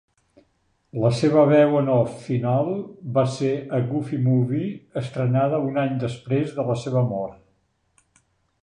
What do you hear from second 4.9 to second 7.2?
estrenada un any després de la seva